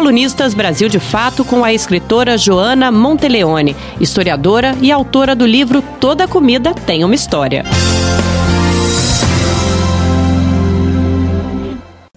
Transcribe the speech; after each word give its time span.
Colunistas 0.00 0.54
Brasil 0.54 0.88
de 0.88 0.98
Fato 0.98 1.44
com 1.44 1.62
a 1.62 1.74
escritora 1.74 2.38
Joana 2.38 2.90
Monteleone, 2.90 3.76
historiadora 4.00 4.74
e 4.80 4.90
autora 4.90 5.36
do 5.36 5.44
livro 5.44 5.82
Toda 6.00 6.26
Comida 6.26 6.72
Tem 6.72 7.04
uma 7.04 7.14
História. 7.14 7.64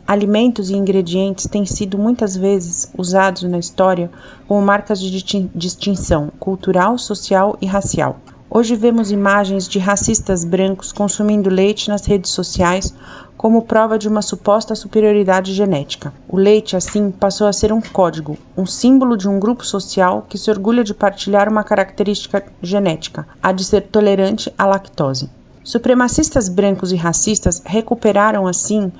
Alimentos 0.07 0.69
e 0.69 0.75
ingredientes 0.77 1.45
têm 1.45 1.65
sido 1.65 1.97
muitas 1.97 2.37
vezes 2.37 2.89
usados 2.97 3.43
na 3.43 3.59
história 3.59 4.09
como 4.47 4.61
marcas 4.61 4.97
de 5.01 5.49
distinção 5.53 6.31
cultural, 6.39 6.97
social 6.97 7.57
e 7.61 7.65
racial. 7.65 8.17
Hoje 8.55 8.75
vemos 8.75 9.09
imagens 9.09 9.67
de 9.67 9.79
racistas 9.79 10.43
brancos 10.43 10.91
consumindo 10.91 11.49
leite 11.49 11.89
nas 11.89 12.05
redes 12.05 12.29
sociais 12.29 12.93
como 13.35 13.63
prova 13.63 13.97
de 13.97 14.07
uma 14.07 14.21
suposta 14.21 14.75
superioridade 14.75 15.51
genética. 15.51 16.13
O 16.29 16.37
leite, 16.37 16.75
assim, 16.75 17.09
passou 17.09 17.47
a 17.47 17.51
ser 17.51 17.73
um 17.73 17.81
código, 17.81 18.37
um 18.55 18.67
símbolo 18.67 19.17
de 19.17 19.27
um 19.27 19.39
grupo 19.39 19.65
social 19.65 20.23
que 20.29 20.37
se 20.37 20.51
orgulha 20.51 20.83
de 20.83 20.93
partilhar 20.93 21.49
uma 21.49 21.63
característica 21.63 22.45
genética, 22.61 23.27
a 23.41 23.51
de 23.51 23.63
ser 23.63 23.81
tolerante 23.87 24.53
à 24.55 24.67
lactose. 24.67 25.31
Supremacistas 25.63 26.47
brancos 26.47 26.91
e 26.91 26.95
racistas 26.95 27.59
recuperaram, 27.65 28.45
assim, 28.45 28.91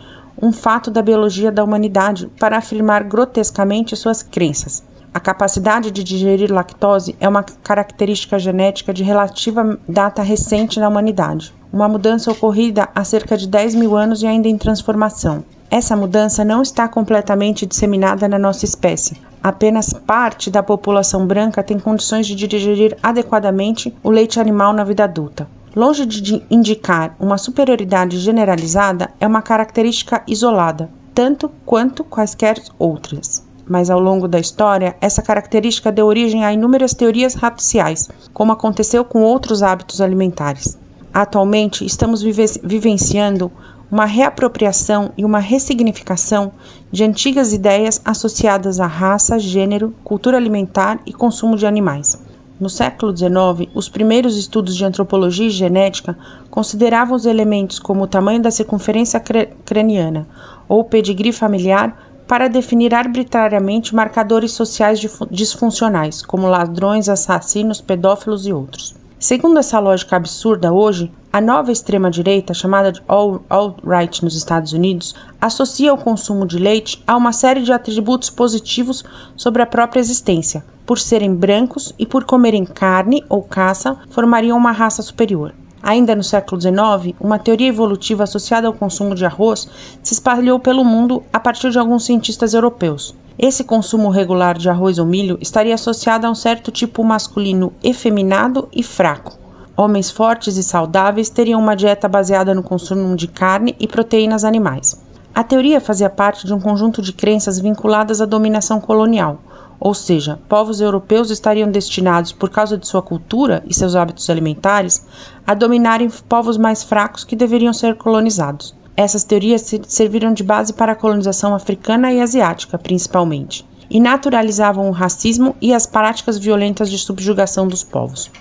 um 0.41 0.51
fato 0.51 0.89
da 0.89 1.03
biologia 1.03 1.51
da 1.51 1.63
humanidade 1.63 2.27
para 2.39 2.57
afirmar 2.57 3.03
grotescamente 3.03 3.95
suas 3.95 4.23
crenças. 4.23 4.81
A 5.13 5.19
capacidade 5.19 5.91
de 5.91 6.03
digerir 6.03 6.51
lactose 6.51 7.15
é 7.19 7.29
uma 7.29 7.43
característica 7.43 8.39
genética 8.39 8.91
de 8.91 9.03
relativa 9.03 9.77
data 9.87 10.23
recente 10.23 10.79
na 10.79 10.89
humanidade, 10.89 11.53
uma 11.71 11.87
mudança 11.87 12.31
ocorrida 12.31 12.89
há 12.95 13.03
cerca 13.03 13.37
de 13.37 13.47
10 13.47 13.75
mil 13.75 13.95
anos 13.95 14.23
e 14.23 14.27
ainda 14.27 14.47
em 14.47 14.57
transformação. 14.57 15.43
Essa 15.69 15.95
mudança 15.95 16.43
não 16.43 16.63
está 16.63 16.87
completamente 16.87 17.63
disseminada 17.67 18.27
na 18.27 18.39
nossa 18.39 18.65
espécie. 18.65 19.21
Apenas 19.41 19.93
parte 19.93 20.49
da 20.49 20.63
população 20.63 21.27
branca 21.27 21.61
tem 21.61 21.77
condições 21.77 22.25
de 22.25 22.47
digerir 22.47 22.97
adequadamente 23.03 23.95
o 24.01 24.09
leite 24.09 24.39
animal 24.39 24.73
na 24.73 24.83
vida 24.83 25.03
adulta. 25.03 25.47
Longe 25.75 26.07
de 26.07 26.41
indicar 26.49 27.15
uma 27.19 27.37
superioridade 27.37 28.17
generalizada, 28.17 29.11
é 29.19 29.27
uma 29.27 29.43
característica 29.43 30.23
isolada, 30.27 30.89
tanto 31.13 31.51
quanto 31.63 32.03
quaisquer 32.03 32.59
outras 32.79 33.42
mas 33.67 33.89
ao 33.89 33.99
longo 33.99 34.27
da 34.27 34.39
história, 34.39 34.95
essa 34.99 35.21
característica 35.21 35.91
deu 35.91 36.05
origem 36.05 36.43
a 36.43 36.53
inúmeras 36.53 36.93
teorias 36.93 37.33
raciais, 37.33 38.09
como 38.33 38.51
aconteceu 38.51 39.03
com 39.05 39.21
outros 39.21 39.63
hábitos 39.63 40.01
alimentares. 40.01 40.77
Atualmente, 41.13 41.85
estamos 41.85 42.21
vivenciando 42.21 43.51
uma 43.91 44.05
reapropriação 44.05 45.11
e 45.15 45.23
uma 45.23 45.37
ressignificação 45.37 46.51
de 46.91 47.03
antigas 47.03 47.53
ideias 47.53 48.01
associadas 48.03 48.79
à 48.79 48.87
raça, 48.87 49.37
gênero, 49.37 49.93
cultura 50.03 50.37
alimentar 50.37 50.99
e 51.05 51.13
consumo 51.13 51.55
de 51.55 51.67
animais. 51.67 52.17
No 52.59 52.69
século 52.69 53.15
XIX, 53.15 53.69
os 53.75 53.89
primeiros 53.89 54.37
estudos 54.37 54.75
de 54.75 54.85
antropologia 54.85 55.47
e 55.47 55.51
genética 55.51 56.17
consideravam 56.49 57.15
os 57.15 57.25
elementos 57.25 57.77
como 57.77 58.03
o 58.03 58.07
tamanho 58.07 58.41
da 58.41 58.49
circunferência 58.49 59.21
craniana 59.63 60.27
ou 60.67 60.79
o 60.79 60.85
pedigree 60.85 61.31
familiar 61.31 62.12
para 62.33 62.49
definir 62.49 62.95
arbitrariamente 62.95 63.93
marcadores 63.93 64.53
sociais 64.53 64.99
disfuncionais, 65.29 66.23
como 66.23 66.47
ladrões, 66.47 67.07
assassinos, 67.07 67.79
pedófilos 67.79 68.47
e 68.47 68.51
outros. 68.51 68.95
Segundo 69.19 69.59
essa 69.59 69.77
lógica 69.77 70.15
absurda, 70.15 70.73
hoje, 70.73 71.11
a 71.31 71.39
nova 71.39 71.71
extrema-direita, 71.71 72.51
chamada 72.51 72.91
de 72.91 73.03
alt-right 73.07 74.23
nos 74.23 74.35
Estados 74.35 74.73
Unidos, 74.73 75.13
associa 75.39 75.93
o 75.93 75.97
consumo 75.97 76.47
de 76.47 76.57
leite 76.57 77.03
a 77.05 77.15
uma 77.15 77.31
série 77.31 77.61
de 77.61 77.71
atributos 77.71 78.31
positivos 78.31 79.03
sobre 79.35 79.61
a 79.61 79.67
própria 79.67 79.99
existência. 79.99 80.65
Por 80.87 80.97
serem 80.97 81.35
brancos 81.35 81.93
e 81.99 82.05
por 82.07 82.23
comerem 82.23 82.65
carne 82.65 83.23
ou 83.29 83.43
caça, 83.43 83.95
formariam 84.09 84.57
uma 84.57 84.71
raça 84.71 85.03
superior. 85.03 85.53
Ainda 85.83 86.15
no 86.15 86.23
século 86.23 86.61
XIX, 86.61 87.13
uma 87.19 87.37
teoria 87.37 87.67
evolutiva 87.67 88.23
associada 88.23 88.67
ao 88.67 88.73
consumo 88.73 89.13
de 89.13 89.25
arroz 89.25 89.67
se 90.01 90.13
espalhou 90.13 90.57
pelo 90.57 90.85
mundo 90.85 91.21
a 91.33 91.41
partir 91.41 91.71
de 91.71 91.77
alguns 91.77 92.05
cientistas 92.05 92.53
europeus. 92.53 93.13
Esse 93.37 93.65
consumo 93.65 94.09
regular 94.09 94.57
de 94.57 94.69
arroz 94.69 94.97
ou 94.97 95.05
milho 95.05 95.37
estaria 95.41 95.75
associado 95.75 96.25
a 96.25 96.29
um 96.29 96.35
certo 96.35 96.71
tipo 96.71 97.03
masculino 97.03 97.73
efeminado 97.83 98.69
e 98.71 98.81
fraco. 98.81 99.37
Homens 99.75 100.09
fortes 100.09 100.55
e 100.55 100.63
saudáveis 100.63 101.29
teriam 101.29 101.59
uma 101.59 101.75
dieta 101.75 102.07
baseada 102.07 102.55
no 102.55 102.63
consumo 102.63 103.13
de 103.17 103.27
carne 103.27 103.75
e 103.77 103.85
proteínas 103.85 104.45
animais. 104.45 104.97
A 105.35 105.43
teoria 105.43 105.81
fazia 105.81 106.09
parte 106.09 106.45
de 106.45 106.53
um 106.53 106.61
conjunto 106.61 107.01
de 107.01 107.11
crenças 107.11 107.59
vinculadas 107.59 108.21
à 108.21 108.25
dominação 108.25 108.79
colonial, 108.79 109.39
ou 109.79 109.93
seja, 109.93 110.39
povos 110.47 110.81
europeus 110.81 111.29
estariam 111.29 111.69
destinados, 111.69 112.31
por 112.31 112.49
causa 112.49 112.77
de 112.77 112.87
sua 112.87 113.01
cultura 113.01 113.63
e 113.67 113.73
seus 113.73 113.95
hábitos 113.95 114.29
alimentares, 114.29 115.05
a 115.45 115.53
dominarem 115.53 116.09
povos 116.27 116.57
mais 116.57 116.83
fracos 116.83 117.23
que 117.23 117.35
deveriam 117.35 117.73
ser 117.73 117.95
colonizados. 117.95 118.75
Essas 118.95 119.23
teorias 119.23 119.73
serviram 119.87 120.33
de 120.33 120.43
base 120.43 120.73
para 120.73 120.91
a 120.91 120.95
colonização 120.95 121.55
africana 121.55 122.13
e 122.13 122.21
asiática, 122.21 122.77
principalmente, 122.77 123.65
e 123.89 123.99
naturalizavam 123.99 124.87
o 124.87 124.91
racismo 124.91 125.55
e 125.61 125.73
as 125.73 125.85
práticas 125.85 126.37
violentas 126.37 126.89
de 126.89 126.97
subjugação 126.97 127.67
dos 127.67 127.83
povos. 127.83 128.31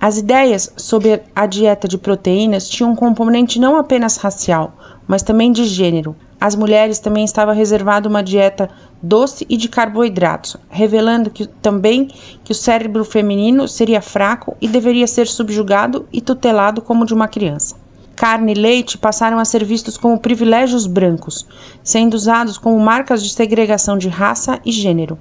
As 0.00 0.18
ideias 0.18 0.72
sobre 0.76 1.22
a 1.34 1.46
dieta 1.46 1.88
de 1.88 1.96
proteínas 1.96 2.68
tinham 2.68 2.92
um 2.92 2.96
componente 2.96 3.58
não 3.58 3.76
apenas 3.76 4.16
racial, 4.18 4.74
mas 5.08 5.22
também 5.22 5.50
de 5.50 5.64
gênero, 5.64 6.14
às 6.40 6.54
mulheres 6.54 6.98
também 6.98 7.24
estava 7.24 7.52
reservada 7.52 8.08
uma 8.08 8.22
dieta 8.22 8.68
doce 9.02 9.46
e 9.48 9.56
de 9.56 9.68
carboidratos, 9.68 10.56
revelando 10.68 11.30
que, 11.30 11.46
também 11.46 12.08
que 12.44 12.52
o 12.52 12.54
cérebro 12.54 13.04
feminino 13.04 13.66
seria 13.66 14.00
fraco 14.00 14.56
e 14.60 14.68
deveria 14.68 15.06
ser 15.06 15.26
subjugado 15.26 16.06
e 16.12 16.20
tutelado 16.20 16.82
como 16.82 17.06
de 17.06 17.14
uma 17.14 17.28
criança. 17.28 17.76
Carne 18.14 18.52
e 18.52 18.54
leite 18.54 18.96
passaram 18.96 19.38
a 19.38 19.44
ser 19.44 19.62
vistos 19.64 19.98
como 19.98 20.18
privilégios 20.18 20.86
brancos, 20.86 21.46
sendo 21.82 22.14
usados 22.14 22.56
como 22.56 22.78
marcas 22.80 23.22
de 23.22 23.30
segregação 23.30 23.98
de 23.98 24.08
raça 24.08 24.58
e 24.64 24.72
gênero. 24.72 25.18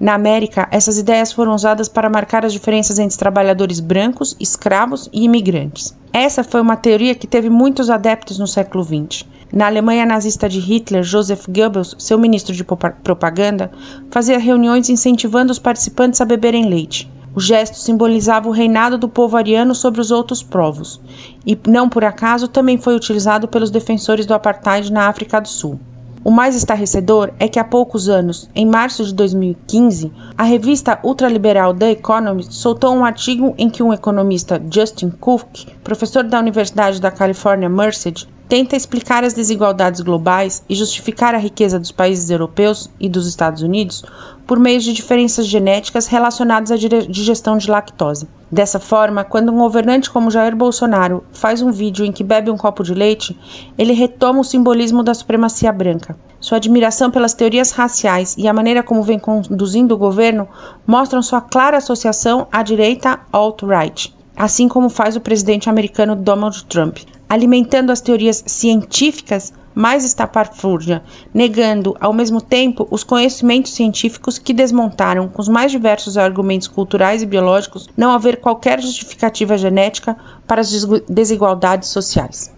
Na 0.00 0.14
América, 0.14 0.66
essas 0.72 0.98
ideias 0.98 1.32
foram 1.32 1.54
usadas 1.54 1.88
para 1.88 2.10
marcar 2.10 2.44
as 2.44 2.52
diferenças 2.52 2.98
entre 2.98 3.16
trabalhadores 3.16 3.78
brancos, 3.78 4.36
escravos 4.40 5.08
e 5.12 5.22
imigrantes. 5.22 5.96
Essa 6.12 6.42
foi 6.42 6.60
uma 6.60 6.74
teoria 6.74 7.14
que 7.14 7.28
teve 7.28 7.48
muitos 7.48 7.88
adeptos 7.88 8.36
no 8.38 8.48
século 8.48 8.82
XX. 8.82 9.24
Na 9.52 9.66
Alemanha 9.66 10.06
nazista 10.06 10.48
de 10.48 10.58
Hitler, 10.58 11.02
Joseph 11.02 11.44
Goebbels, 11.46 11.94
seu 11.98 12.18
ministro 12.18 12.54
de 12.54 12.64
propaganda, 12.64 13.70
fazia 14.10 14.38
reuniões 14.38 14.88
incentivando 14.88 15.52
os 15.52 15.58
participantes 15.58 16.22
a 16.22 16.24
beberem 16.24 16.70
leite. 16.70 17.12
O 17.34 17.40
gesto 17.40 17.76
simbolizava 17.76 18.48
o 18.48 18.52
reinado 18.52 18.96
do 18.96 19.10
povo 19.10 19.36
ariano 19.36 19.74
sobre 19.74 20.00
os 20.00 20.10
outros 20.10 20.42
povos, 20.42 20.98
e 21.46 21.58
não 21.68 21.86
por 21.86 22.02
acaso 22.02 22.48
também 22.48 22.78
foi 22.78 22.96
utilizado 22.96 23.46
pelos 23.46 23.70
defensores 23.70 24.24
do 24.24 24.32
apartheid 24.32 24.90
na 24.90 25.06
África 25.06 25.38
do 25.38 25.48
Sul. 25.48 25.78
O 26.24 26.30
mais 26.30 26.54
estarrecedor 26.54 27.32
é 27.38 27.46
que 27.46 27.58
há 27.58 27.64
poucos 27.64 28.08
anos, 28.08 28.48
em 28.54 28.64
março 28.64 29.04
de 29.04 29.12
2015, 29.12 30.12
a 30.38 30.44
revista 30.44 30.98
ultraliberal 31.02 31.74
The 31.74 31.90
Economist 31.90 32.54
soltou 32.54 32.94
um 32.94 33.04
artigo 33.04 33.54
em 33.58 33.68
que 33.68 33.82
um 33.82 33.92
economista, 33.92 34.62
Justin 34.72 35.10
Cook, 35.10 35.66
professor 35.82 36.22
da 36.22 36.38
Universidade 36.38 37.00
da 37.00 37.10
Califórnia 37.10 37.68
Merced, 37.68 38.28
tenta 38.52 38.76
explicar 38.76 39.24
as 39.24 39.32
desigualdades 39.32 40.02
globais 40.02 40.62
e 40.68 40.74
justificar 40.74 41.34
a 41.34 41.38
riqueza 41.38 41.78
dos 41.78 41.90
países 41.90 42.28
europeus 42.28 42.90
e 43.00 43.08
dos 43.08 43.26
Estados 43.26 43.62
Unidos 43.62 44.04
por 44.46 44.58
meio 44.58 44.78
de 44.78 44.92
diferenças 44.92 45.46
genéticas 45.46 46.06
relacionadas 46.06 46.70
à 46.70 46.76
digestão 46.76 47.56
de 47.56 47.70
lactose. 47.70 48.28
Dessa 48.50 48.78
forma, 48.78 49.24
quando 49.24 49.50
um 49.50 49.56
governante 49.56 50.10
como 50.10 50.30
Jair 50.30 50.54
Bolsonaro 50.54 51.24
faz 51.32 51.62
um 51.62 51.72
vídeo 51.72 52.04
em 52.04 52.12
que 52.12 52.22
bebe 52.22 52.50
um 52.50 52.58
copo 52.58 52.82
de 52.82 52.92
leite, 52.92 53.34
ele 53.78 53.94
retoma 53.94 54.40
o 54.40 54.44
simbolismo 54.44 55.02
da 55.02 55.14
supremacia 55.14 55.72
branca. 55.72 56.14
Sua 56.38 56.58
admiração 56.58 57.10
pelas 57.10 57.32
teorias 57.32 57.70
raciais 57.70 58.36
e 58.36 58.46
a 58.46 58.52
maneira 58.52 58.82
como 58.82 59.02
vem 59.02 59.18
conduzindo 59.18 59.94
o 59.94 59.98
governo 59.98 60.46
mostram 60.86 61.22
sua 61.22 61.40
clara 61.40 61.78
associação 61.78 62.46
à 62.52 62.62
direita 62.62 63.18
alt-right, 63.32 64.14
assim 64.36 64.68
como 64.68 64.90
faz 64.90 65.16
o 65.16 65.22
presidente 65.22 65.70
americano 65.70 66.14
Donald 66.14 66.66
Trump 66.66 66.98
alimentando 67.32 67.90
as 67.90 68.02
teorias 68.02 68.44
científicas 68.46 69.54
mais 69.74 70.04
estapafúrdia, 70.04 71.02
negando 71.32 71.96
ao 71.98 72.12
mesmo 72.12 72.42
tempo 72.42 72.86
os 72.90 73.02
conhecimentos 73.02 73.72
científicos 73.72 74.38
que 74.38 74.52
desmontaram 74.52 75.28
com 75.28 75.40
os 75.40 75.48
mais 75.48 75.72
diversos 75.72 76.18
argumentos 76.18 76.68
culturais 76.68 77.22
e 77.22 77.26
biológicos 77.26 77.88
não 77.96 78.10
haver 78.10 78.38
qualquer 78.38 78.82
justificativa 78.82 79.56
genética 79.56 80.14
para 80.46 80.60
as 80.60 80.70
desigualdades 81.08 81.88
sociais. 81.88 82.52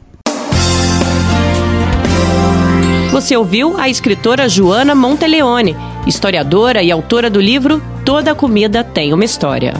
Você 3.12 3.36
ouviu 3.36 3.78
a 3.78 3.88
escritora 3.88 4.48
Joana 4.48 4.92
Monteleone, 4.92 5.76
historiadora 6.04 6.82
e 6.82 6.90
autora 6.90 7.30
do 7.30 7.40
livro 7.40 7.80
Toda 8.04 8.34
Comida 8.34 8.82
Tem 8.82 9.14
uma 9.14 9.24
História. 9.24 9.72